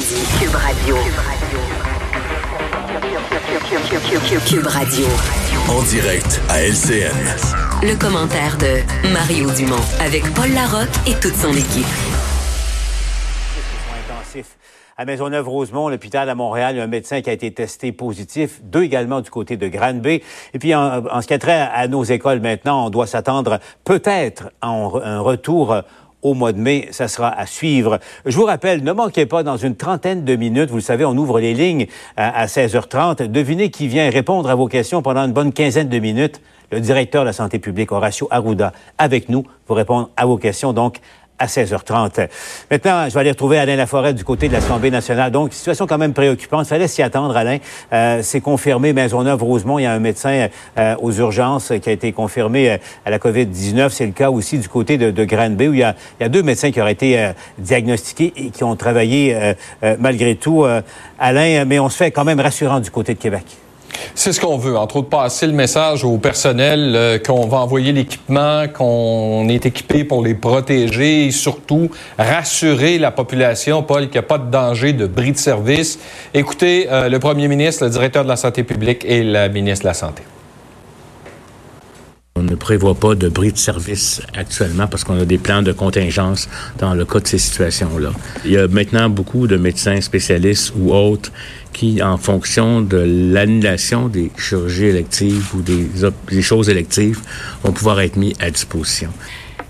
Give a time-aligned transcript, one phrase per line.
[0.00, 0.96] Cube Radio.
[4.46, 5.06] Cube Radio.
[5.68, 7.12] En direct à LCN.
[7.82, 11.84] Le commentaire de Mario Dumont avec Paul Larocque et toute son équipe.
[14.96, 18.60] À Maisonneuve-Rosemont, l'hôpital à Montréal, il y a un médecin qui a été testé positif,
[18.62, 20.22] deux également du côté de Granby.
[20.54, 24.52] Et puis, en, ce qui a trait à nos écoles maintenant, on doit s'attendre peut-être
[24.62, 25.82] à un retour
[26.22, 26.88] au mois de mai.
[26.92, 27.98] Ça sera à suivre.
[28.24, 31.16] Je vous rappelle, ne manquez pas, dans une trentaine de minutes, vous le savez, on
[31.16, 31.86] ouvre les lignes
[32.16, 33.26] à, 16h30.
[33.26, 36.40] Devinez qui vient répondre à vos questions pendant une bonne quinzaine de minutes.
[36.70, 40.72] Le directeur de la santé publique, Horacio Arruda, avec nous pour répondre à vos questions.
[40.72, 41.00] Donc,
[41.42, 42.28] à 16h30.
[42.70, 45.32] Maintenant, je vais aller retrouver Alain Laforêt du côté de l'Assemblée nationale.
[45.32, 46.66] Donc, situation quand même préoccupante.
[46.66, 47.58] Il fallait s'y attendre, Alain.
[47.92, 52.12] Euh, c'est confirmé, Maisonneuve-Rosemont, il y a un médecin euh, aux urgences qui a été
[52.12, 53.90] confirmé euh, à la COVID-19.
[53.90, 56.26] C'est le cas aussi du côté de, de Granby, où il y, a, il y
[56.26, 59.54] a deux médecins qui auraient été euh, diagnostiqués et qui ont travaillé
[59.98, 60.64] malgré tout.
[61.18, 63.44] Alain, mais on se fait quand même rassurant du côté de Québec.
[64.14, 67.92] C'est ce qu'on veut, entre autres, passer le message au personnel euh, qu'on va envoyer
[67.92, 74.18] l'équipement, qu'on est équipé pour les protéger et surtout rassurer la population, Paul, qu'il n'y
[74.18, 75.98] a pas de danger de bris de service.
[76.34, 79.88] Écoutez, euh, le premier ministre, le directeur de la santé publique et la ministre de
[79.88, 80.22] la Santé.
[82.34, 85.72] On ne prévoit pas de bris de service actuellement parce qu'on a des plans de
[85.72, 88.10] contingence dans le cas de ces situations-là.
[88.46, 91.30] Il y a maintenant beaucoup de médecins spécialistes ou autres
[91.74, 95.86] qui, en fonction de l'annulation des chirurgies électives ou des,
[96.30, 97.20] des choses électives,
[97.62, 99.10] vont pouvoir être mis à disposition.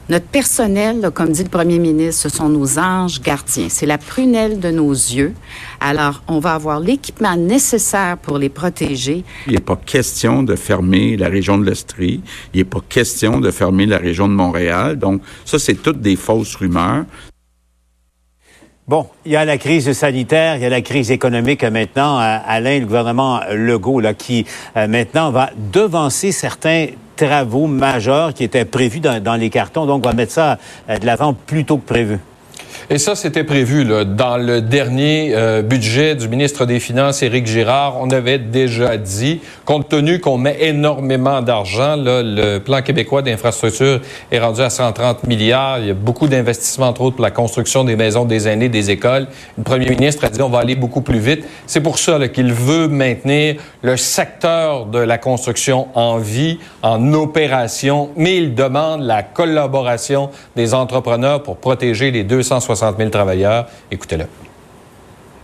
[0.09, 3.69] Notre personnel, comme dit le premier ministre, ce sont nos anges gardiens.
[3.69, 5.33] C'est la prunelle de nos yeux.
[5.79, 9.25] Alors, on va avoir l'équipement nécessaire pour les protéger.
[9.47, 12.21] Il n'est pas question de fermer la région de l'Estrie.
[12.53, 14.99] Il n'est pas question de fermer la région de Montréal.
[14.99, 17.05] Donc, ça, c'est toutes des fausses rumeurs.
[18.89, 22.19] Bon, il y a la crise sanitaire, il y a la crise économique maintenant.
[22.21, 24.45] Euh, Alain, le gouvernement Legault, là, qui
[24.77, 29.87] euh, maintenant va devancer certains travaux majeurs qui étaient prévus dans, les cartons.
[29.87, 30.59] Donc, on va mettre ça
[30.89, 32.19] euh, de l'avant plus tôt que prévu.
[32.91, 37.47] Et ça, c'était prévu là, dans le dernier euh, budget du ministre des Finances, Éric
[37.47, 37.97] Girard.
[38.01, 44.01] On avait déjà dit, compte tenu qu'on met énormément d'argent, le plan québécois d'infrastructure
[44.31, 45.79] est rendu à 130 milliards.
[45.79, 48.91] Il y a beaucoup d'investissements, entre autres, pour la construction des maisons des aînés, des
[48.91, 49.29] écoles.
[49.57, 51.45] Le premier ministre a dit on va aller beaucoup plus vite.
[51.67, 58.11] C'est pour ça qu'il veut maintenir le secteur de la construction en vie, en opération,
[58.17, 63.67] mais il demande la collaboration des entrepreneurs pour protéger les 260 000 travailleurs.
[63.91, 64.25] Écoutez-le.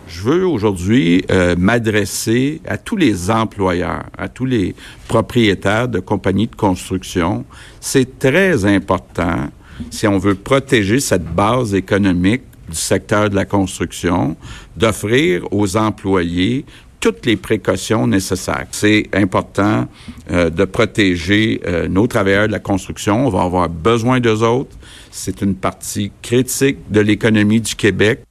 [0.07, 4.75] Je veux aujourd'hui euh, m'adresser à tous les employeurs, à tous les
[5.07, 7.45] propriétaires de compagnies de construction.
[7.79, 9.49] C'est très important
[9.91, 14.35] si on veut protéger cette base économique du secteur de la construction,
[14.75, 16.65] d'offrir aux employés
[16.99, 18.67] toutes les précautions nécessaires.
[18.71, 19.87] C'est important
[20.31, 23.27] euh, de protéger euh, nos travailleurs de la construction.
[23.27, 24.75] On va avoir besoin d'eux autres.
[25.11, 28.21] C'est une partie critique de l'économie du Québec.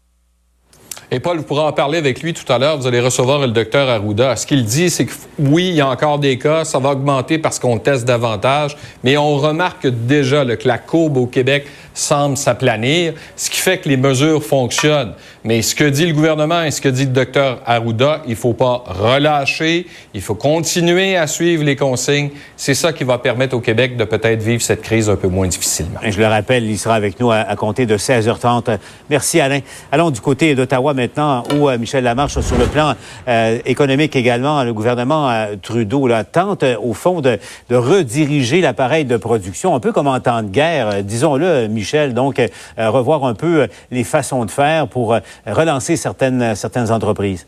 [1.11, 2.77] Et Paul, vous pourrez en parler avec lui tout à l'heure.
[2.77, 4.37] Vous allez recevoir le docteur Arruda.
[4.37, 7.39] Ce qu'il dit, c'est que oui, il y a encore des cas, ça va augmenter
[7.39, 11.65] parce qu'on teste davantage, mais on remarque déjà que la courbe au Québec
[11.95, 15.15] semble s'aplanir, ce qui fait que les mesures fonctionnent.
[15.45, 18.37] Mais ce que dit le gouvernement et ce que dit le docteur Arruda, il ne
[18.37, 22.31] faut pas relâcher, il faut continuer à suivre les consignes.
[22.57, 25.49] C'est ça qui va permettre au Québec de peut-être vivre cette crise un peu moins
[25.49, 26.01] difficilement.
[26.05, 28.79] je le rappelle, il sera avec nous à, compter de 16h30.
[29.11, 29.61] Merci Alain.
[29.91, 32.95] Allons du côté d'Ottawa maintenant, où euh, Michel Lamarche, sur le plan
[33.29, 37.39] euh, économique également, le gouvernement euh, Trudeau tente au fond de,
[37.71, 42.43] rediriger l'appareil de production, un peu comme en temps de guerre, disons-le, Michel donc
[42.77, 45.17] revoir un peu les façons de faire pour
[45.47, 47.47] relancer certaines entreprises.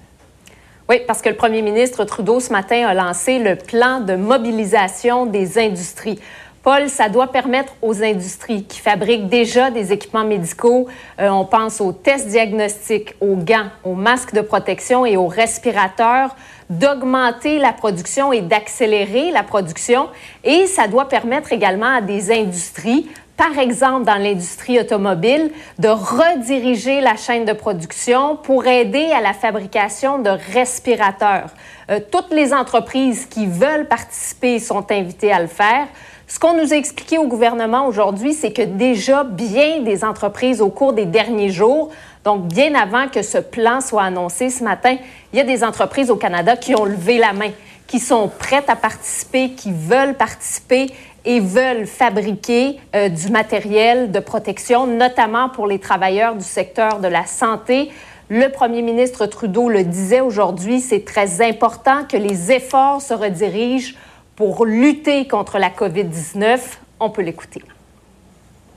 [0.89, 5.27] Oui, parce que le premier ministre Trudeau, ce matin, a lancé le plan de mobilisation
[5.27, 6.19] des industries.
[6.63, 10.89] Paul, ça doit permettre aux industries qui fabriquent déjà des équipements médicaux,
[11.19, 16.37] on pense aux tests diagnostiques, aux gants, aux masques de protection et aux respirateurs,
[16.69, 20.09] d'augmenter la production et d'accélérer la production.
[20.45, 23.09] Et ça doit permettre également à des industries
[23.41, 29.33] par exemple dans l'industrie automobile, de rediriger la chaîne de production pour aider à la
[29.33, 31.49] fabrication de respirateurs.
[31.91, 35.87] Euh, toutes les entreprises qui veulent participer sont invitées à le faire.
[36.31, 40.69] Ce qu'on nous a expliqué au gouvernement aujourd'hui, c'est que déjà bien des entreprises au
[40.69, 41.91] cours des derniers jours,
[42.23, 44.97] donc bien avant que ce plan soit annoncé ce matin,
[45.33, 47.51] il y a des entreprises au Canada qui ont levé la main,
[47.89, 50.93] qui sont prêtes à participer, qui veulent participer
[51.25, 57.09] et veulent fabriquer euh, du matériel de protection, notamment pour les travailleurs du secteur de
[57.09, 57.91] la santé.
[58.29, 63.97] Le premier ministre Trudeau le disait aujourd'hui, c'est très important que les efforts se redirigent
[64.41, 66.61] pour lutter contre la COVID-19.
[66.99, 67.61] On peut l'écouter.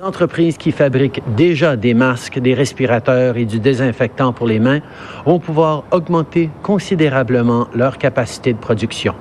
[0.02, 4.82] Entreprises qui fabriquent déjà des masques, des respirateurs et du désinfectant pour les mains
[5.26, 9.16] vont pouvoir augmenter considérablement leur capacité de production.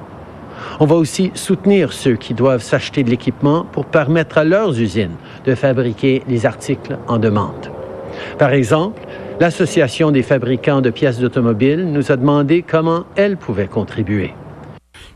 [0.81, 5.15] On va aussi soutenir ceux qui doivent s'acheter de l'équipement pour permettre à leurs usines
[5.45, 7.71] de fabriquer les articles en demande.
[8.39, 9.01] Par exemple,
[9.39, 14.35] l'Association des fabricants de pièces d'automobile nous a demandé comment elle pouvait contribuer.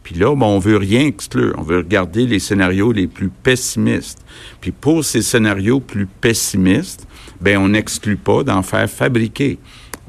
[0.03, 1.55] Puis là, on on veut rien exclure.
[1.59, 4.25] On veut regarder les scénarios les plus pessimistes.
[4.61, 7.06] Puis pour ces scénarios plus pessimistes,
[7.41, 9.59] ben on n'exclut pas d'en faire fabriquer.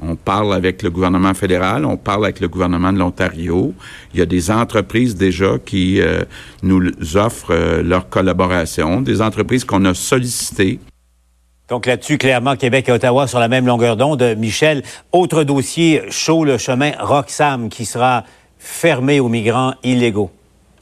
[0.00, 3.74] On parle avec le gouvernement fédéral, on parle avec le gouvernement de l'Ontario.
[4.14, 6.22] Il y a des entreprises déjà qui euh,
[6.62, 10.78] nous offrent euh, leur collaboration, des entreprises qu'on a sollicitées.
[11.68, 14.22] Donc là-dessus, clairement, Québec et Ottawa sur la même longueur d'onde.
[14.38, 14.82] Michel,
[15.12, 18.24] autre dossier chaud, le chemin Roxham qui sera
[18.58, 20.30] fermé aux migrants illégaux.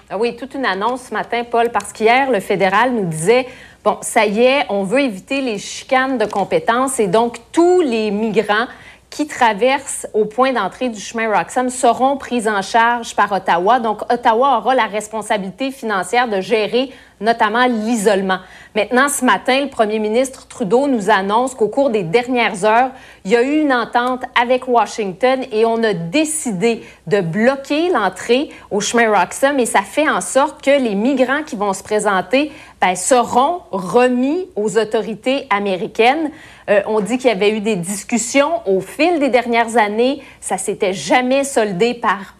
[0.09, 3.47] Ah oui, toute une annonce ce matin, Paul, parce qu'hier, le fédéral nous disait,
[3.83, 8.11] bon, ça y est, on veut éviter les chicanes de compétences et donc tous les
[8.13, 8.67] migrants
[9.11, 13.81] qui traversent au point d'entrée du chemin Roxham seront pris en charge par Ottawa.
[13.81, 16.91] Donc, Ottawa aura la responsabilité financière de gérer
[17.21, 18.39] notamment l'isolement.
[18.75, 22.91] Maintenant, ce matin, le premier ministre Trudeau nous annonce qu'au cours des dernières heures,
[23.25, 28.51] il y a eu une entente avec Washington et on a décidé de bloquer l'entrée
[28.71, 32.53] au chemin Roxham et ça fait en sorte que les migrants qui vont se présenter
[32.81, 36.31] ben, seront remis aux autorités américaines.
[36.69, 40.23] Euh, on dit qu'il y avait eu des discussions au fil des dernières années.
[40.41, 42.35] Ça s'était jamais soldé par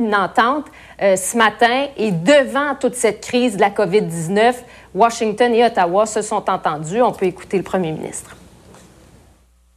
[0.00, 0.66] une entente.
[1.02, 4.54] Euh, ce matin et devant toute cette crise de la COVID-19,
[4.94, 7.00] Washington et Ottawa se sont entendus.
[7.02, 8.36] On peut écouter le premier ministre.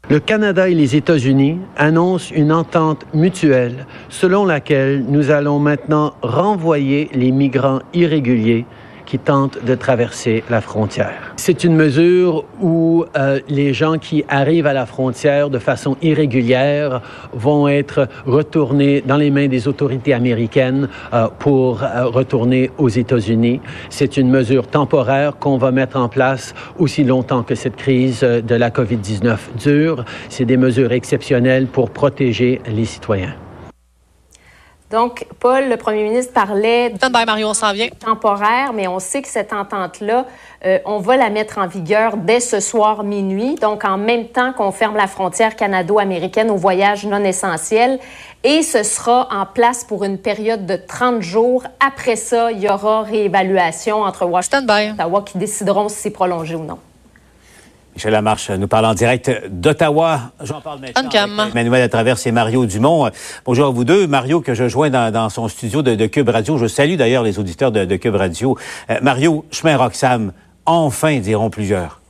[0.09, 7.09] Le Canada et les États-Unis annoncent une entente mutuelle selon laquelle nous allons maintenant renvoyer
[7.13, 8.65] les migrants irréguliers
[9.13, 11.33] qui tentent de traverser la frontière.
[11.35, 16.99] C'est une mesure où euh, les gens qui arrivent à la frontière de façon irrégulière
[17.31, 23.61] vont être retournés dans les mains des autorités américaines euh, pour euh, retourner aux États-Unis.
[23.91, 28.55] C'est une mesure temporaire qu'on va mettre en place aussi longtemps que cette crise de
[28.55, 30.05] la COVID-19 dure.
[30.29, 33.35] C'est des mesures exceptionnelles pour protéger les citoyens.
[34.93, 37.87] Donc, Paul, le premier ministre parlait de Mario, on s'en vient.
[37.99, 40.27] temporaire, mais on sait que cette entente-là,
[40.67, 44.53] euh, on va la mettre en vigueur dès ce soir minuit, donc en même temps
[44.53, 47.97] qu'on ferme la frontière canado-américaine aux voyages non essentiels.
[48.43, 51.63] Et ce sera en place pour une période de 30 jours.
[51.83, 56.53] Après ça, il y aura réévaluation entre Washington et Ottawa qui décideront si c'est prolongé
[56.53, 56.77] ou non.
[57.95, 60.31] Michel Lamarche nous parle en direct d'Ottawa.
[60.43, 63.09] J'en parle maintenant avec Emmanuel Traverse et Mario Dumont.
[63.45, 64.07] Bonjour à vous deux.
[64.07, 66.57] Mario, que je joins dans, son studio de, Cube Radio.
[66.57, 68.57] Je salue d'ailleurs les auditeurs de, Cube Radio.
[68.89, 70.33] Euh, Mario, chemin Roxham,
[70.65, 72.01] enfin, diront plusieurs.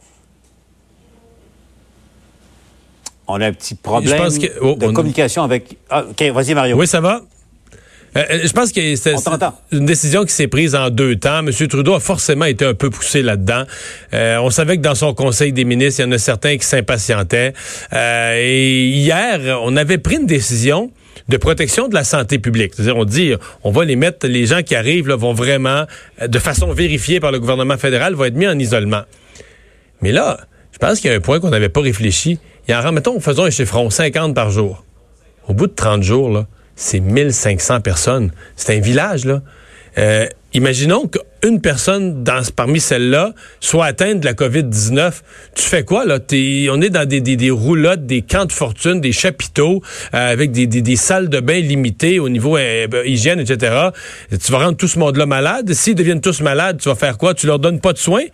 [3.27, 4.29] On a un petit problème
[4.62, 5.77] oh, de communication avec...
[5.89, 6.77] Ah, OK, vas-y, Mario.
[6.77, 7.21] Oui, ça va?
[8.15, 9.15] Euh, euh, je pense que c'est
[9.71, 11.39] une décision qui s'est prise en deux temps.
[11.39, 11.51] M.
[11.51, 13.63] Trudeau a forcément été un peu poussé là-dedans.
[14.13, 16.65] Euh, on savait que dans son conseil des ministres, il y en a certains qui
[16.65, 17.54] s'impatientaient.
[17.94, 20.92] et hier, on avait pris une décision
[21.30, 22.74] de protection de la santé publique.
[22.75, 25.86] C'est-à-dire, on dit, on va les mettre, les gens qui arrivent là, vont vraiment,
[26.25, 29.03] de façon vérifiée par le gouvernement fédéral, vont être mis en isolement.
[30.01, 30.39] Mais là,
[30.72, 32.39] je pense qu'il y a un point qu'on n'avait pas réfléchi.
[32.67, 34.84] Il y en mettons, faisons un chiffron, 50 par jour.
[35.48, 38.32] Au bout de 30 jours, là, c'est 1500 personnes.
[38.56, 39.42] C'est un village, là.
[39.98, 45.12] Euh, imaginons qu'une personne dans, parmi celles-là soit atteinte de la COVID-19.
[45.56, 46.20] Tu fais quoi, là?
[46.20, 49.82] on est dans des, des, roulottes, des camps de fortune, des chapiteaux,
[50.13, 53.89] euh, avec des, des, salles de bain limitées au niveau euh, hygiène, etc.
[54.32, 55.72] Tu vas rendre tout ce monde-là malade.
[55.74, 57.34] S'ils deviennent tous malades, tu vas faire quoi?
[57.34, 58.25] Tu leur donnes pas de soins?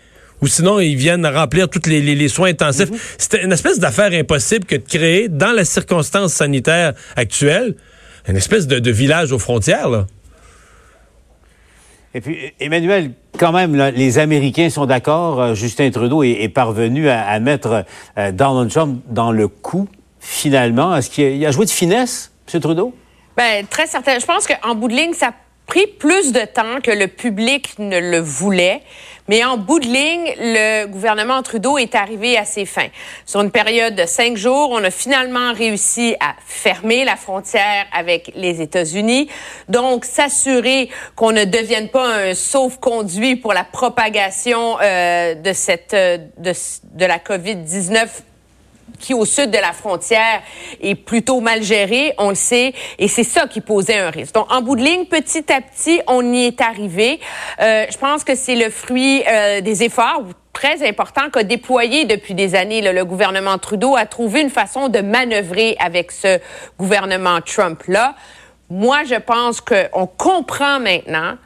[0.41, 2.89] ou sinon ils viennent remplir tous les, les, soins intensifs.
[2.89, 3.15] Mm-hmm.
[3.17, 7.75] C'est une espèce d'affaire impossible que de créer, dans la circonstance sanitaire actuelle,
[8.29, 10.05] une espèce de, village aux frontières, là.
[12.13, 15.39] Et puis, Emmanuel, quand même, les Américains sont d'accord.
[15.39, 17.85] Euh, Justin Trudeau est, parvenu à, mettre
[18.17, 19.87] euh, Donald Trump dans le coup,
[20.19, 20.95] finalement.
[20.95, 22.59] Est-ce qu'il a, joué de finesse, M.
[22.61, 22.95] Trudeau?
[23.37, 24.17] Bien, très certain.
[24.17, 25.33] Je pense qu'en bout de ligne, ça a
[25.67, 28.81] pris plus de temps que le public ne le voulait.
[29.29, 32.87] Mais en bout de ligne, le gouvernement Trudeau est arrivé à ses fins.
[33.27, 38.31] Sur une période de cinq jours, on a finalement réussi à fermer la frontière avec
[38.33, 39.29] les États-Unis.
[39.67, 46.17] Donc, s'assurer qu'on ne devienne pas un sauf-conduit pour la propagation euh, de cette euh,
[46.39, 46.53] de,
[46.95, 48.07] de la COVID-19
[48.99, 50.41] qui, au sud de la frontière,
[50.81, 54.33] est plutôt mal géré, on le sait, et c'est ça qui posait un risque.
[54.33, 57.19] Donc, en bout de ligne, petit à petit, on y est arrivé.
[57.61, 62.33] Euh, je pense que c'est le fruit euh, des efforts très importants qu'a déployé depuis
[62.33, 66.39] des années le gouvernement Trudeau a trouvé une façon de manœuvrer avec ce
[66.77, 68.15] gouvernement Trump-là.
[68.69, 71.37] Moi, je pense qu'on comprend maintenant,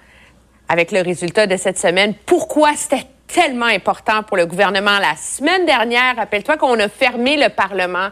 [0.67, 4.99] avec le résultat de cette semaine, pourquoi c'était tellement important pour le gouvernement.
[4.99, 8.09] La semaine dernière, rappelle-toi qu'on a fermé le Parlement.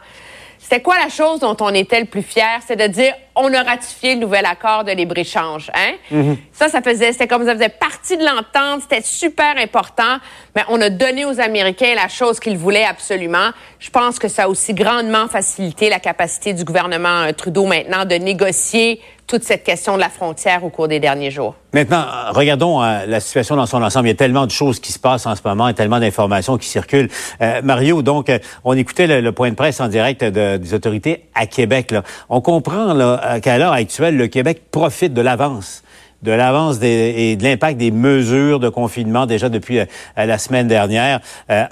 [0.62, 2.60] C'était quoi la chose dont on était le plus fier?
[2.65, 5.72] C'est de dire, on a ratifié le nouvel accord de libre-échange.
[5.74, 5.94] Hein?
[6.13, 6.38] Mm-hmm.
[6.53, 10.18] Ça, ça faisait, c'était comme ça faisait partie de l'entente, c'était super important,
[10.56, 13.50] mais on a donné aux Américains la chose qu'ils voulaient absolument.
[13.80, 18.06] Je pense que ça a aussi grandement facilité la capacité du gouvernement euh, Trudeau maintenant
[18.06, 19.01] de négocier
[19.32, 21.56] toute cette question de la frontière au cours des derniers jours.
[21.72, 24.08] Maintenant, regardons euh, la situation dans son ensemble.
[24.08, 26.58] Il y a tellement de choses qui se passent en ce moment et tellement d'informations
[26.58, 27.08] qui circulent.
[27.42, 31.46] Euh, Mario, donc, euh, on écoutait le, point de presse en direct des autorités à
[31.46, 31.92] Québec.
[31.92, 32.04] Là.
[32.28, 32.94] On comprend
[33.42, 35.82] qu'à l'heure actuelle, le Québec profite de l'avance
[36.24, 39.80] de l'avance et de l'impact des mesures de confinement déjà depuis
[40.16, 41.20] la semaine dernière.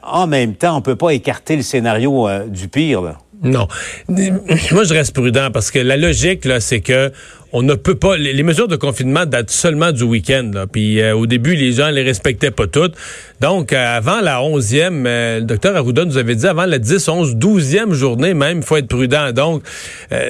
[0.01, 3.03] en même temps, on peut pas écarter le scénario du pire.
[3.03, 3.17] Là.
[3.41, 3.67] Non.
[4.09, 7.11] Moi, je reste prudent parce que la logique, là, c'est que
[7.51, 8.17] on ne peut pas.
[8.17, 10.51] Les, mesures de confinement datent seulement du week-end.
[10.71, 12.95] Puis euh, au début, les gens les respectaient pas toutes.
[13.41, 17.07] Donc, euh, avant la 11e, euh, le docteur Arruda nous avait dit avant la 10,
[17.07, 19.31] 11, 12e journée même, il faut être prudent.
[19.31, 19.63] Donc,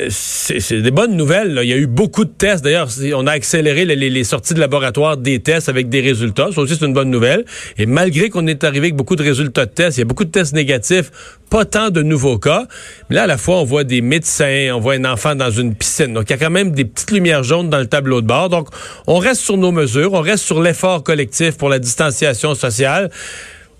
[0.10, 1.60] c'est des bonnes nouvelles.
[1.64, 2.64] Il y a eu beaucoup de tests.
[2.64, 6.50] D'ailleurs, on a accéléré les, sorties de laboratoire des tests avec des résultats.
[6.54, 7.46] Ça aussi, c'est une bonne nouvelle.
[7.78, 10.26] Et malgré qu'on est arrivé avec beaucoup de résultats de tests, il y a beaucoup
[10.26, 11.12] de tests négatifs,
[11.50, 12.68] pas tant de nouveaux cas.
[13.10, 15.76] Mais là, à la fois, on voit des médecins, on voit un enfant dans une
[15.76, 16.14] piscine.
[16.14, 18.50] Donc, il y a quand même des petites lumière jaune dans le tableau de bord.
[18.50, 18.70] Donc,
[19.08, 23.10] on reste sur nos mesures, on reste sur l'effort collectif pour la distanciation sociale.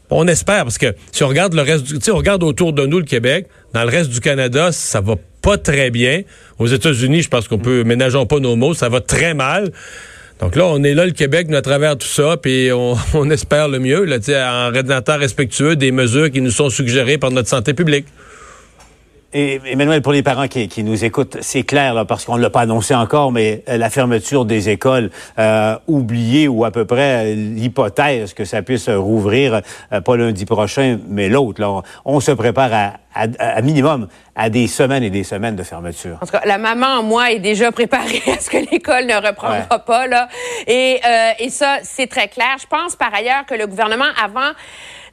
[0.10, 3.00] On espère, parce que si on regarde le reste, du, on regarde autour de nous
[3.00, 6.24] le Québec, dans le reste du Canada, ça va pas très bien.
[6.58, 9.72] Aux États-Unis, je pense qu'on peut, ménageons pas nos mots, ça va très mal.
[10.40, 13.68] Donc là, on est là, le Québec, à travers tout ça, puis on, on espère
[13.68, 17.74] le mieux, là, en étant respectueux des mesures qui nous sont suggérées par notre santé
[17.74, 18.06] publique.
[19.32, 22.42] Et Emmanuel, pour les parents qui, qui nous écoutent, c'est clair là, parce qu'on ne
[22.42, 26.86] l'a pas annoncé encore, mais euh, la fermeture des écoles, euh, oubliée ou à peu
[26.86, 29.62] près l'hypothèse que ça puisse rouvrir,
[29.94, 31.62] euh, pas lundi prochain, mais l'autre.
[31.62, 32.94] Là, on, se prépare à,
[33.38, 36.18] à, minimum à des semaines et des semaines de fermeture.
[36.22, 39.78] En tout cas, la maman, moi, est déjà préparée à ce que l'école ne reprendra
[39.78, 40.28] pas là,
[40.66, 42.56] et, euh, et ça, c'est très clair.
[42.60, 44.54] Je pense par ailleurs que le gouvernement, avant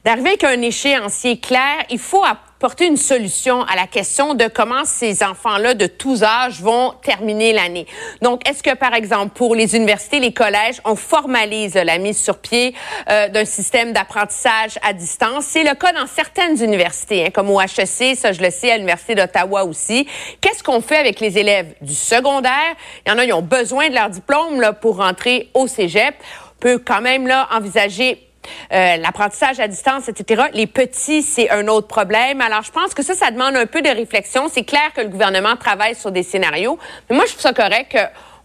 [0.03, 2.23] d'arriver avec un échéancier clair, il faut
[2.59, 7.53] porter une solution à la question de comment ces enfants-là de tous âges vont terminer
[7.53, 7.85] l'année.
[8.21, 12.39] Donc, est-ce que, par exemple, pour les universités, les collèges, on formalise la mise sur
[12.39, 12.73] pied
[13.09, 15.45] euh, d'un système d'apprentissage à distance?
[15.45, 18.77] C'est le cas dans certaines universités, hein, comme au HEC, ça je le sais, à
[18.77, 20.07] l'Université d'Ottawa aussi.
[20.41, 22.75] Qu'est-ce qu'on fait avec les élèves du secondaire?
[23.05, 26.15] Il y en a, ils ont besoin de leur diplôme là, pour rentrer au cégep.
[26.55, 28.26] On peut quand même là envisager
[28.73, 30.43] euh, l'apprentissage à distance, etc.
[30.53, 32.41] Les petits, c'est un autre problème.
[32.41, 34.47] Alors, je pense que ça, ça demande un peu de réflexion.
[34.51, 36.77] C'est clair que le gouvernement travaille sur des scénarios,
[37.09, 37.97] mais moi, je trouve ça correct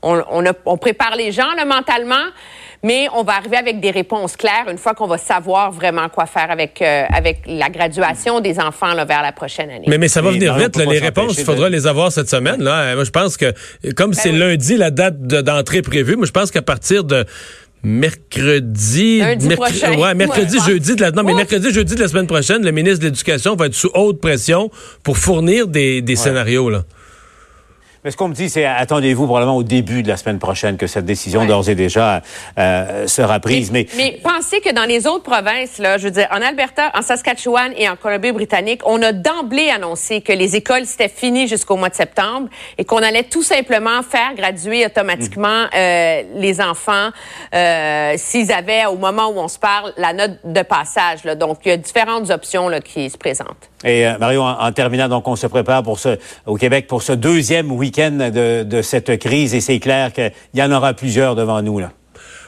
[0.03, 2.27] qu'on on, on prépare les gens là, mentalement,
[2.83, 6.27] mais on va arriver avec des réponses claires une fois qu'on va savoir vraiment quoi
[6.27, 9.85] faire avec euh, avec la graduation des enfants là, vers la prochaine année.
[9.87, 12.63] Mais, mais ça va venir vite, les réponses, il faudra les avoir cette semaine.
[12.63, 12.95] Là.
[12.95, 13.53] Moi, je pense que,
[13.93, 17.25] comme ben c'est lundi la date d'entrée prévue, moi, je pense qu'à partir de
[17.85, 19.21] mercredi,
[19.99, 23.01] ouais, mercredi, jeudi de la, non, mais mercredi, jeudi de la semaine prochaine, le ministre
[23.01, 24.71] de l'Éducation va être sous haute pression
[25.03, 26.85] pour fournir des, des scénarios, là.
[28.05, 30.89] Mais ce qu'on me dit, c'est attendez-vous probablement au début de la semaine prochaine que
[30.89, 32.21] cette décision d'ores et déjà
[32.59, 33.71] euh, sera prise.
[33.71, 37.03] Mais, mais, pensez que dans les autres provinces, là, je veux dire, en Alberta, en
[37.03, 41.91] Saskatchewan et en Colombie-Britannique, on a d'emblée annoncé que les écoles c'était fini jusqu'au mois
[41.91, 47.11] de septembre et qu'on allait tout simplement faire graduer automatiquement euh, les enfants
[47.55, 51.23] euh, s'ils avaient au moment où on se parle la note de passage.
[51.23, 51.37] Là.
[51.37, 53.71] Donc il y a différentes options là, qui se présentent.
[53.85, 57.13] Et euh, Mario, en, terminant, donc on se prépare pour ce au Québec pour ce
[57.13, 61.93] deuxième de cette crise et c'est clair qu'il y en aura plusieurs devant nous là.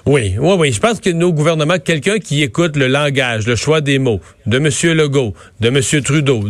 [0.06, 0.70] Oui, oui, oui.
[0.70, 4.58] Je pense que nos gouvernements, quelqu'un qui écoute le langage, le choix des mots de
[4.58, 4.68] M.
[4.94, 6.02] Legault, de M.
[6.02, 6.44] Trudeau,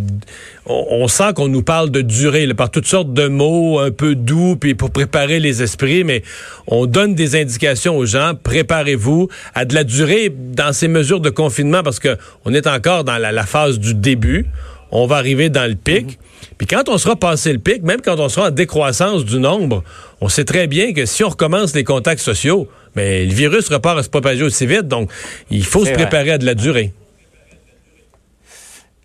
[0.67, 4.57] on, sent qu'on nous parle de durée par toutes sortes de mots un peu doux
[4.57, 6.25] puis pour préparer les esprits, mais
[6.67, 8.33] on donne des indications aux gens.
[8.43, 13.05] Préparez-vous à de la durée dans ces mesures de confinement parce que on est encore
[13.05, 14.47] dans la phase du début
[14.95, 16.19] on va arriver dans le pic.
[16.59, 19.83] Puis quand on sera passé le pic, même quand on sera en décroissance du nombre,
[20.21, 23.99] on sait très bien que si on recommence les contacts sociaux, mais le virus repart
[23.99, 24.89] à se propager aussi vite.
[24.89, 25.11] Donc,
[25.51, 26.93] il faut se préparer à de la durée.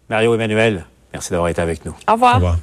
[0.09, 1.95] Mario Emmanuel, Merci d'avoir été avec nous.
[2.07, 2.33] Au revoir.
[2.33, 2.57] Au revoir.